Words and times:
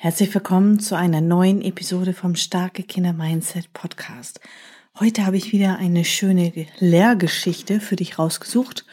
Herzlich 0.00 0.32
willkommen 0.32 0.78
zu 0.78 0.96
einer 0.96 1.20
neuen 1.20 1.60
Episode 1.60 2.12
vom 2.12 2.36
Starke 2.36 2.84
Kinder 2.84 3.12
Mindset 3.12 3.72
Podcast. 3.72 4.38
Heute 5.00 5.26
habe 5.26 5.36
ich 5.36 5.50
wieder 5.50 5.78
eine 5.78 6.04
schöne 6.04 6.52
Lehrgeschichte 6.78 7.80
für 7.80 7.96
dich 7.96 8.16
rausgesucht. 8.16 8.86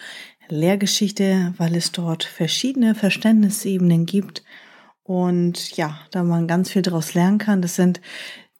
Lehrgeschichte, 0.49 1.53
weil 1.57 1.75
es 1.75 1.91
dort 1.91 2.23
verschiedene 2.23 2.95
Verständnisebenen 2.95 4.07
gibt 4.07 4.43
und 5.03 5.77
ja, 5.77 5.99
da 6.09 6.23
man 6.23 6.47
ganz 6.47 6.71
viel 6.71 6.81
daraus 6.81 7.13
lernen 7.13 7.37
kann. 7.37 7.61
Das 7.61 7.75
sind, 7.75 8.01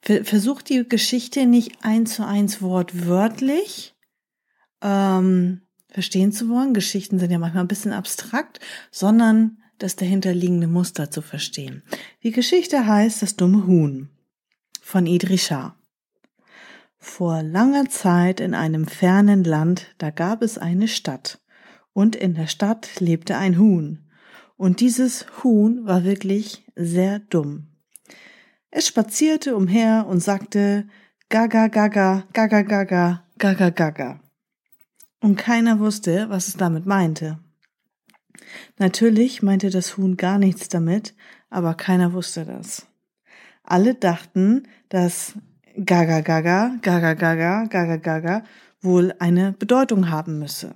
versucht 0.03 0.70
die 0.70 0.87
Geschichte 0.87 1.48
nicht 1.48 1.84
eins 1.84 2.13
zu 2.13 2.27
eins 2.27 2.62
wortwörtlich 2.62 3.95
ähm, 4.84 5.62
verstehen 5.89 6.31
zu 6.31 6.48
wollen. 6.48 6.75
Geschichten 6.75 7.17
sind 7.17 7.31
ja 7.31 7.39
manchmal 7.39 7.63
ein 7.63 7.67
bisschen 7.70 7.91
abstrakt, 7.91 8.59
sondern 8.91 9.57
das 9.79 9.95
dahinterliegende 9.95 10.67
Muster 10.67 11.11
zu 11.11 11.21
verstehen. 11.21 11.84
Die 12.23 12.31
Geschichte 12.31 12.88
heißt 12.88 13.21
Das 13.21 13.35
dumme 13.35 13.67
Huhn 13.67 14.09
von 14.81 15.05
Idrisha. 15.05 15.75
Vor 16.98 17.43
langer 17.43 17.90
Zeit 17.90 18.40
in 18.40 18.53
einem 18.53 18.87
fernen 18.87 19.43
Land, 19.43 19.93
da 19.98 20.09
gab 20.09 20.41
es 20.41 20.57
eine 20.57 20.87
Stadt, 20.87 21.40
und 21.93 22.15
in 22.15 22.34
der 22.34 22.48
Stadt 22.48 22.99
lebte 22.99 23.37
ein 23.37 23.57
Huhn, 23.57 24.05
und 24.57 24.79
dieses 24.79 25.26
Huhn 25.43 25.85
war 25.85 26.03
wirklich 26.03 26.65
sehr 26.76 27.20
dumm. 27.20 27.68
Es 28.71 28.87
spazierte 28.87 29.55
umher 29.55 30.05
und 30.07 30.20
sagte 30.20 30.87
Gaga 31.29 31.68
Gaga 31.68 32.23
Gaga 32.34 32.62
Gaga 32.62 33.23
Gaga 33.37 33.70
Gaga. 33.70 34.20
Und 35.21 35.37
keiner 35.37 35.79
wusste, 35.79 36.29
was 36.29 36.48
es 36.48 36.57
damit 36.57 36.85
meinte. 36.85 37.40
Natürlich 38.77 39.41
meinte 39.41 39.69
das 39.69 39.97
Huhn 39.97 40.17
gar 40.17 40.37
nichts 40.37 40.69
damit, 40.69 41.13
aber 41.49 41.73
keiner 41.73 42.13
wusste 42.13 42.45
das. 42.45 42.87
Alle 43.63 43.95
dachten, 43.95 44.63
dass 44.89 45.33
Gaga 45.83 46.21
Gaga, 46.21 46.77
Gaga 46.81 47.13
Gaga, 47.13 47.65
Gaga 47.65 47.97
Gaga 47.97 48.43
wohl 48.81 49.13
eine 49.19 49.51
Bedeutung 49.53 50.09
haben 50.09 50.39
müsse. 50.39 50.75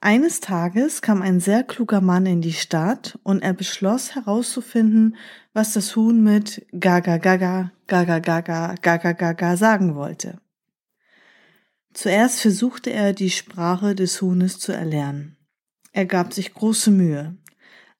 Eines 0.00 0.40
Tages 0.40 1.00
kam 1.00 1.22
ein 1.22 1.40
sehr 1.40 1.64
kluger 1.64 2.02
Mann 2.02 2.26
in 2.26 2.42
die 2.42 2.52
Stadt 2.52 3.18
und 3.22 3.42
er 3.42 3.54
beschloss 3.54 4.14
herauszufinden, 4.14 5.16
was 5.54 5.72
das 5.72 5.96
Huhn 5.96 6.22
mit 6.22 6.66
Gaga 6.78 7.16
Gaga, 7.16 7.72
Gaga 7.86 8.18
Gaga, 8.18 8.74
Gaga 8.82 9.12
Gaga 9.12 9.56
sagen 9.56 9.94
wollte. 9.94 10.38
Zuerst 11.94 12.40
versuchte 12.40 12.90
er, 12.90 13.12
die 13.12 13.30
Sprache 13.30 13.94
des 13.94 14.20
Huhnes 14.20 14.58
zu 14.58 14.72
erlernen. 14.72 15.36
Er 15.92 16.06
gab 16.06 16.34
sich 16.34 16.52
große 16.52 16.90
Mühe. 16.90 17.36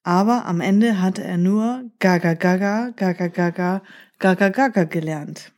Aber 0.02 0.44
am 0.46 0.60
Ende 0.60 1.00
hatte 1.00 1.22
er 1.22 1.38
nur 1.38 1.90
Gaga 2.00 2.34
Gaga, 2.34 2.90
Gaga 2.90 3.28
Gaga, 3.28 3.82
Gaga 4.18 4.48
Gaga 4.48 4.84
gelernt. 4.84 5.52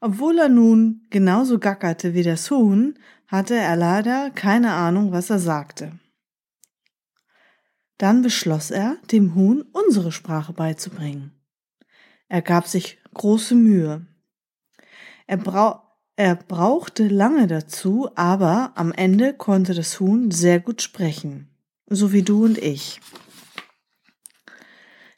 Obwohl 0.00 0.38
er 0.38 0.48
nun 0.48 1.06
genauso 1.10 1.58
gackerte 1.58 2.14
wie 2.14 2.22
das 2.22 2.50
Huhn, 2.50 2.98
hatte 3.26 3.54
er 3.54 3.76
leider 3.76 4.30
keine 4.30 4.72
Ahnung, 4.72 5.12
was 5.12 5.30
er 5.30 5.38
sagte. 5.38 5.98
Dann 7.98 8.22
beschloss 8.22 8.70
er, 8.70 8.96
dem 9.12 9.34
Huhn 9.34 9.62
unsere 9.72 10.10
Sprache 10.10 10.52
beizubringen. 10.52 11.32
Er 12.28 12.42
gab 12.42 12.66
sich 12.66 12.98
große 13.12 13.54
Mühe. 13.54 14.06
Er, 15.26 15.38
er 16.16 16.36
brauchte 16.36 17.08
lange 17.08 17.46
dazu, 17.46 18.08
aber 18.14 18.72
am 18.76 18.92
Ende 18.92 19.34
konnte 19.34 19.74
das 19.74 19.98
Huhn 19.98 20.30
sehr 20.30 20.60
gut 20.60 20.80
sprechen, 20.80 21.48
so 21.88 22.12
wie 22.12 22.22
du 22.22 22.44
und 22.44 22.58
ich. 22.58 23.00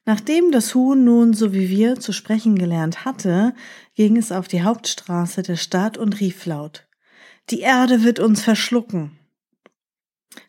Nachdem 0.06 0.52
das 0.52 0.74
Huhn 0.74 1.04
nun 1.04 1.34
so 1.34 1.52
wie 1.52 1.68
wir 1.68 1.98
zu 1.98 2.12
sprechen 2.12 2.56
gelernt 2.56 3.04
hatte, 3.04 3.54
ging 3.94 4.16
es 4.16 4.32
auf 4.32 4.48
die 4.48 4.62
Hauptstraße 4.62 5.42
der 5.42 5.56
Stadt 5.56 5.98
und 5.98 6.20
rief 6.20 6.46
laut 6.46 6.86
Die 7.50 7.60
Erde 7.60 8.04
wird 8.04 8.20
uns 8.20 8.42
verschlucken. 8.42 9.18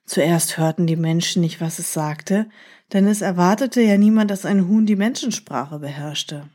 Zuerst 0.05 0.57
hörten 0.57 0.87
die 0.87 0.95
Menschen 0.95 1.41
nicht, 1.41 1.59
was 1.59 1.79
es 1.79 1.91
sagte, 1.91 2.49
denn 2.93 3.07
es 3.07 3.21
erwartete 3.21 3.81
ja 3.81 3.97
niemand, 3.97 4.31
dass 4.31 4.45
ein 4.45 4.67
Huhn 4.67 4.85
die 4.85 4.95
Menschensprache 4.95 5.79
beherrschte. 5.79 6.49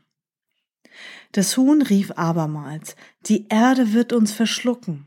Das 1.32 1.56
Huhn 1.56 1.80
rief 1.80 2.12
abermals, 2.12 2.94
die 3.26 3.48
Erde 3.48 3.94
wird 3.94 4.12
uns 4.12 4.32
verschlucken. 4.32 5.06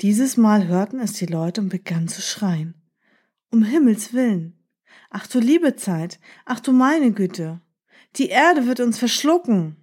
Dieses 0.00 0.38
Mal 0.38 0.66
hörten 0.66 0.98
es 0.98 1.12
die 1.12 1.26
Leute 1.26 1.60
und 1.60 1.68
begannen 1.68 2.08
zu 2.08 2.22
schreien. 2.22 2.74
Um 3.50 3.62
Himmels 3.62 4.14
willen. 4.14 4.58
Ach 5.10 5.26
du 5.26 5.38
liebe 5.38 5.76
Zeit, 5.76 6.18
ach 6.46 6.60
du 6.60 6.72
meine 6.72 7.12
Güte. 7.12 7.60
Die 8.16 8.28
Erde 8.28 8.66
wird 8.66 8.80
uns 8.80 8.98
verschlucken. 8.98 9.76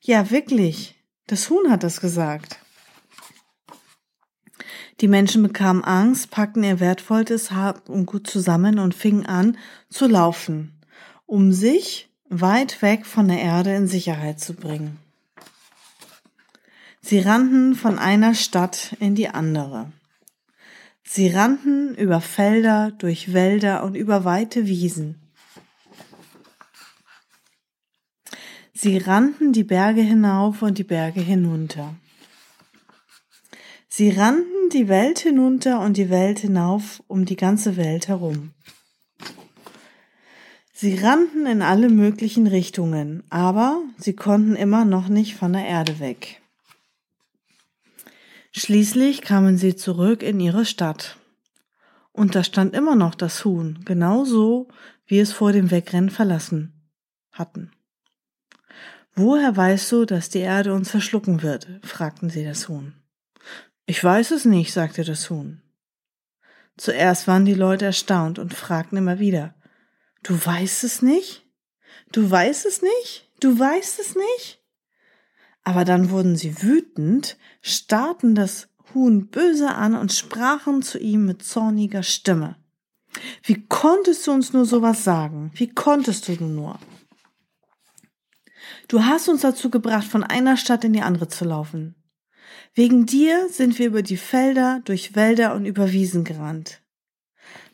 Ja, 0.00 0.30
wirklich. 0.30 1.02
Das 1.26 1.48
Huhn 1.48 1.70
hat 1.70 1.82
das 1.82 2.02
gesagt. 2.02 2.58
Die 5.00 5.08
Menschen 5.08 5.42
bekamen 5.42 5.82
Angst, 5.82 6.30
packten 6.30 6.62
ihr 6.62 6.78
wertvolles 6.78 7.50
Hab 7.50 7.88
und 7.88 8.04
Gut 8.04 8.26
zusammen 8.26 8.78
und 8.78 8.94
fingen 8.94 9.24
an 9.24 9.56
zu 9.88 10.06
laufen, 10.06 10.78
um 11.24 11.52
sich 11.52 12.13
weit 12.28 12.82
weg 12.82 13.06
von 13.06 13.28
der 13.28 13.40
Erde 13.40 13.74
in 13.74 13.86
Sicherheit 13.86 14.40
zu 14.40 14.54
bringen. 14.54 14.98
Sie 17.00 17.18
rannten 17.18 17.74
von 17.74 17.98
einer 17.98 18.34
Stadt 18.34 18.96
in 18.98 19.14
die 19.14 19.28
andere. 19.28 19.92
Sie 21.02 21.28
rannten 21.28 21.94
über 21.94 22.20
Felder, 22.20 22.92
durch 22.92 23.34
Wälder 23.34 23.84
und 23.84 23.94
über 23.94 24.24
weite 24.24 24.66
Wiesen. 24.66 25.20
Sie 28.72 28.96
rannten 28.98 29.52
die 29.52 29.64
Berge 29.64 30.00
hinauf 30.00 30.62
und 30.62 30.78
die 30.78 30.84
Berge 30.84 31.20
hinunter. 31.20 31.94
Sie 33.88 34.10
rannten 34.10 34.70
die 34.72 34.88
Welt 34.88 35.20
hinunter 35.20 35.80
und 35.80 35.96
die 35.96 36.10
Welt 36.10 36.40
hinauf 36.40 37.02
um 37.06 37.24
die 37.26 37.36
ganze 37.36 37.76
Welt 37.76 38.08
herum. 38.08 38.50
Sie 40.76 40.96
rannten 40.96 41.46
in 41.46 41.62
alle 41.62 41.88
möglichen 41.88 42.48
Richtungen, 42.48 43.22
aber 43.30 43.80
sie 43.96 44.16
konnten 44.16 44.56
immer 44.56 44.84
noch 44.84 45.06
nicht 45.06 45.36
von 45.36 45.52
der 45.52 45.64
Erde 45.64 46.00
weg. 46.00 46.42
Schließlich 48.50 49.22
kamen 49.22 49.56
sie 49.56 49.76
zurück 49.76 50.24
in 50.24 50.40
ihre 50.40 50.64
Stadt. 50.64 51.16
Und 52.10 52.34
da 52.34 52.42
stand 52.42 52.74
immer 52.74 52.96
noch 52.96 53.14
das 53.14 53.44
Huhn, 53.44 53.78
genauso 53.84 54.66
wie 55.06 55.20
es 55.20 55.32
vor 55.32 55.52
dem 55.52 55.70
Wegrennen 55.70 56.10
verlassen 56.10 56.72
hatten. 57.30 57.70
Woher 59.14 59.56
weißt 59.56 59.92
du, 59.92 60.04
dass 60.04 60.28
die 60.28 60.40
Erde 60.40 60.74
uns 60.74 60.90
verschlucken 60.90 61.42
wird? 61.42 61.68
fragten 61.84 62.30
sie 62.30 62.44
das 62.44 62.68
Huhn. 62.68 62.94
Ich 63.86 64.02
weiß 64.02 64.32
es 64.32 64.44
nicht, 64.44 64.72
sagte 64.72 65.04
das 65.04 65.30
Huhn. 65.30 65.62
Zuerst 66.76 67.28
waren 67.28 67.44
die 67.44 67.54
Leute 67.54 67.84
erstaunt 67.84 68.40
und 68.40 68.54
fragten 68.54 68.98
immer 68.98 69.20
wieder, 69.20 69.54
Du 70.24 70.34
weißt 70.44 70.84
es 70.84 71.02
nicht? 71.02 71.46
Du 72.10 72.28
weißt 72.28 72.64
es 72.64 72.80
nicht? 72.82 73.30
Du 73.40 73.58
weißt 73.58 74.00
es 74.00 74.16
nicht? 74.16 74.58
Aber 75.62 75.84
dann 75.84 76.10
wurden 76.10 76.34
sie 76.34 76.62
wütend, 76.62 77.36
starrten 77.60 78.34
das 78.34 78.68
Huhn 78.94 79.28
böse 79.28 79.74
an 79.74 79.94
und 79.94 80.12
sprachen 80.12 80.82
zu 80.82 80.98
ihm 80.98 81.26
mit 81.26 81.44
zorniger 81.44 82.02
Stimme. 82.02 82.56
Wie 83.42 83.66
konntest 83.68 84.26
du 84.26 84.32
uns 84.32 84.52
nur 84.52 84.64
sowas 84.64 85.04
sagen? 85.04 85.52
Wie 85.54 85.68
konntest 85.68 86.28
du 86.28 86.42
nur? 86.42 86.78
Du 88.88 89.04
hast 89.04 89.28
uns 89.28 89.42
dazu 89.42 89.70
gebracht, 89.70 90.06
von 90.06 90.24
einer 90.24 90.56
Stadt 90.56 90.84
in 90.84 90.94
die 90.94 91.02
andere 91.02 91.28
zu 91.28 91.44
laufen. 91.44 91.96
Wegen 92.74 93.04
dir 93.04 93.48
sind 93.50 93.78
wir 93.78 93.88
über 93.88 94.02
die 94.02 94.16
Felder, 94.16 94.80
durch 94.84 95.14
Wälder 95.14 95.54
und 95.54 95.66
über 95.66 95.92
Wiesen 95.92 96.24
gerannt. 96.24 96.80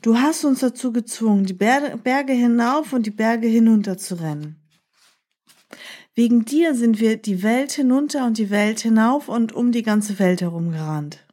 Du 0.02 0.18
hast 0.18 0.44
uns 0.44 0.60
dazu 0.60 0.92
gezwungen, 0.92 1.44
die 1.44 1.52
Berge 1.52 2.32
hinauf 2.32 2.92
und 2.92 3.06
die 3.06 3.10
Berge 3.10 3.48
hinunter 3.48 3.98
zu 3.98 4.14
rennen. 4.14 4.56
Wegen 6.14 6.44
dir 6.44 6.74
sind 6.74 7.00
wir 7.00 7.16
die 7.16 7.42
Welt 7.42 7.72
hinunter 7.72 8.26
und 8.26 8.38
die 8.38 8.50
Welt 8.50 8.80
hinauf 8.80 9.28
und 9.28 9.52
um 9.52 9.72
die 9.72 9.82
ganze 9.82 10.18
Welt 10.18 10.40
herum 10.40 10.72
gerannt. 10.72 11.24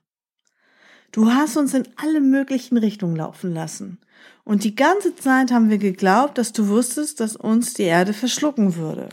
Du 1.11 1.31
hast 1.31 1.57
uns 1.57 1.73
in 1.73 1.87
alle 1.95 2.21
möglichen 2.21 2.77
Richtungen 2.77 3.15
laufen 3.15 3.53
lassen, 3.53 3.99
Und 4.43 4.63
die 4.63 4.75
ganze 4.75 5.15
Zeit 5.15 5.51
haben 5.51 5.69
wir 5.69 5.77
geglaubt, 5.77 6.37
dass 6.37 6.53
du 6.53 6.67
wusstest, 6.69 7.19
dass 7.19 7.35
uns 7.35 7.73
die 7.73 7.83
Erde 7.83 8.13
verschlucken 8.13 8.75
würde. 8.75 9.09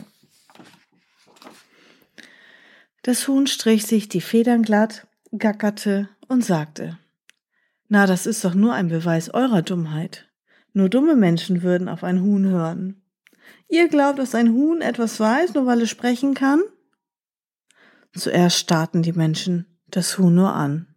Das 3.03 3.27
Huhn 3.27 3.45
strich 3.45 3.85
sich 3.85 4.07
die 4.07 4.21
Federn 4.21 4.63
glatt, 4.63 5.07
gackerte 5.37 6.09
und 6.27 6.45
sagte, 6.45 6.97
na, 7.87 8.05
das 8.07 8.25
ist 8.25 8.43
doch 8.43 8.55
nur 8.55 8.73
ein 8.73 8.87
Beweis 8.87 9.33
eurer 9.33 9.61
Dummheit. 9.61 10.29
Nur 10.73 10.89
dumme 10.89 11.15
Menschen 11.15 11.61
würden 11.61 11.87
auf 11.87 12.03
ein 12.03 12.21
Huhn 12.21 12.45
hören. 12.45 13.01
Ihr 13.69 13.87
glaubt, 13.87 14.19
dass 14.19 14.35
ein 14.35 14.53
Huhn 14.53 14.81
etwas 14.81 15.19
weiß, 15.19 15.53
nur 15.53 15.65
weil 15.65 15.81
es 15.81 15.89
sprechen 15.89 16.33
kann? 16.33 16.61
Zuerst 18.13 18.57
starrten 18.57 19.03
die 19.03 19.13
Menschen 19.13 19.65
das 19.87 20.17
Huhn 20.17 20.33
nur 20.33 20.53
an. 20.53 20.87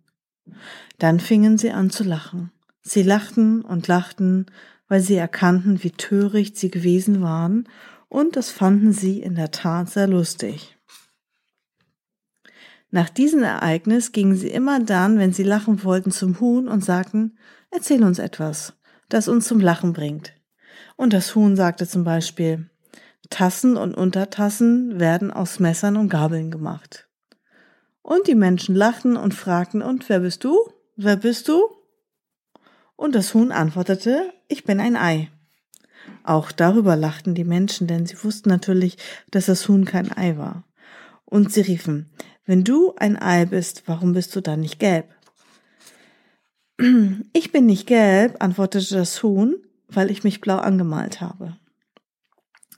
Dann 0.99 1.21
fingen 1.21 1.59
sie 1.59 1.71
an 1.71 1.91
zu 1.91 2.05
lachen. 2.05 2.51
Sie 2.81 3.03
lachten 3.03 3.63
und 3.63 3.87
lachten, 3.87 4.47
weil 4.89 5.01
sie 5.01 5.17
erkannten, 5.17 5.83
wie 5.83 5.91
töricht 5.91 6.57
sie 6.57 6.71
gewesen 6.71 7.21
waren, 7.21 7.69
und 8.09 8.37
das 8.37 8.51
fanden 8.51 8.93
sie 8.93 9.21
in 9.21 9.35
der 9.35 9.51
Tat 9.51 9.91
sehr 9.91 10.07
lustig. 10.07 10.78
Nach 12.91 13.11
diesem 13.11 13.43
Ereignis 13.43 14.13
gingen 14.13 14.35
sie 14.35 14.49
immer 14.49 14.81
dann, 14.81 15.19
wenn 15.19 15.33
sie 15.33 15.43
lachen 15.43 15.85
wollten, 15.85 16.11
zum 16.11 16.41
Huhn 16.41 16.69
und 16.69 16.85
sagten, 16.85 17.37
erzähl 17.71 18.03
uns 18.03 18.19
etwas, 18.19 18.75
das 19.09 19.29
uns 19.29 19.47
zum 19.47 19.61
Lachen 19.61 19.93
bringt. 19.93 20.33
Und 20.97 21.13
das 21.13 21.35
Huhn 21.35 21.55
sagte 21.55 21.87
zum 21.87 22.05
Beispiel, 22.05 22.71
Tassen 23.31 23.77
und 23.77 23.95
Untertassen 23.95 24.99
werden 24.99 25.31
aus 25.31 25.61
Messern 25.61 25.97
und 25.97 26.09
Gabeln 26.09 26.51
gemacht. 26.51 27.09
Und 28.01 28.27
die 28.27 28.35
Menschen 28.35 28.75
lachten 28.75 29.17
und 29.19 29.35
fragten, 29.35 29.83
und 29.83 30.09
wer 30.09 30.21
bist 30.21 30.45
du? 30.45 30.57
Wer 30.97 31.17
bist 31.17 31.47
du? 31.49 31.63
Und 32.97 33.15
das 33.15 33.35
Huhn 33.35 33.53
antwortete, 33.53 34.33
ich 34.49 34.65
bin 34.65 34.81
ein 34.81 34.97
Ei. 34.97 35.31
Auch 36.25 36.53
darüber 36.53 36.97
lachten 36.97 37.35
die 37.35 37.45
Menschen, 37.45 37.87
denn 37.87 38.07
sie 38.07 38.17
wussten 38.25 38.49
natürlich, 38.49 38.97
dass 39.31 39.47
das 39.47 39.69
Huhn 39.69 39.85
kein 39.85 40.11
Ei 40.11 40.39
war. 40.39 40.65
Und 41.27 41.53
sie 41.53 41.61
riefen, 41.61 42.11
wenn 42.49 42.65
du 42.65 42.95
ein 42.97 43.21
Ei 43.21 43.45
bist, 43.45 43.83
warum 43.85 44.15
bist 44.15 44.35
du 44.35 44.41
dann 44.41 44.61
nicht 44.61 44.79
gelb? 44.79 45.05
Ich 47.35 47.53
bin 47.53 47.67
nicht 47.67 47.87
gelb, 47.87 48.37
antwortete 48.43 48.95
das 48.95 49.23
Huhn, 49.23 49.57
weil 49.89 50.11
ich 50.11 50.25
mich 50.25 50.41
blau 50.41 50.57
angemalt 50.57 51.21
habe. 51.21 51.59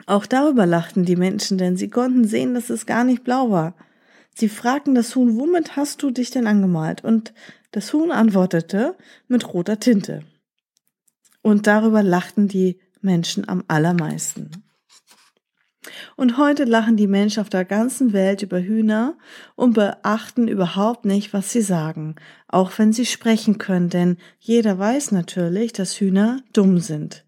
Auch 0.06 0.26
darüber 0.26 0.66
lachten 0.66 1.04
die 1.04 1.14
Menschen, 1.14 1.56
denn 1.56 1.76
sie 1.76 1.88
konnten 1.88 2.24
sehen, 2.24 2.54
dass 2.54 2.68
es 2.68 2.84
gar 2.84 3.04
nicht 3.04 3.22
blau 3.22 3.52
war. 3.52 3.76
Sie 4.34 4.48
fragten 4.48 4.96
das 4.96 5.14
Huhn, 5.14 5.38
womit 5.38 5.76
hast 5.76 6.02
du 6.02 6.10
dich 6.10 6.32
denn 6.32 6.48
angemalt? 6.48 7.04
Und 7.04 7.32
das 7.70 7.92
Huhn 7.92 8.10
antwortete, 8.10 8.96
mit 9.28 9.54
roter 9.54 9.78
Tinte. 9.78 10.24
Und 11.42 11.68
darüber 11.68 12.02
lachten 12.02 12.48
die 12.48 12.80
Menschen 13.02 13.48
am 13.48 13.62
allermeisten. 13.68 14.50
Und 16.16 16.38
heute 16.38 16.64
lachen 16.64 16.96
die 16.96 17.06
Menschen 17.06 17.40
auf 17.40 17.48
der 17.48 17.64
ganzen 17.64 18.12
Welt 18.12 18.42
über 18.42 18.60
Hühner 18.60 19.16
und 19.56 19.74
beachten 19.74 20.48
überhaupt 20.48 21.04
nicht, 21.04 21.32
was 21.32 21.52
sie 21.52 21.62
sagen, 21.62 22.16
auch 22.48 22.70
wenn 22.78 22.92
sie 22.92 23.06
sprechen 23.06 23.58
können, 23.58 23.88
denn 23.88 24.16
jeder 24.38 24.78
weiß 24.78 25.12
natürlich, 25.12 25.72
dass 25.72 26.00
Hühner 26.00 26.40
dumm 26.52 26.78
sind. 26.78 27.24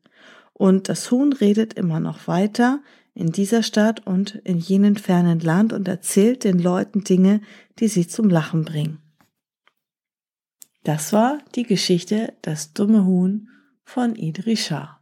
Und 0.52 0.88
das 0.88 1.10
Huhn 1.10 1.32
redet 1.32 1.74
immer 1.74 2.00
noch 2.00 2.28
weiter 2.28 2.80
in 3.14 3.32
dieser 3.32 3.62
Stadt 3.62 4.06
und 4.06 4.36
in 4.36 4.58
jenen 4.58 4.96
fernen 4.96 5.40
Land 5.40 5.72
und 5.72 5.88
erzählt 5.88 6.44
den 6.44 6.58
Leuten 6.58 7.04
Dinge, 7.04 7.40
die 7.78 7.88
sie 7.88 8.06
zum 8.06 8.30
Lachen 8.30 8.64
bringen. 8.64 8.98
Das 10.84 11.12
war 11.12 11.38
die 11.54 11.62
Geschichte 11.62 12.34
Das 12.42 12.72
dumme 12.72 13.04
Huhn 13.04 13.48
von 13.84 14.16
Idrisha. 14.16 15.01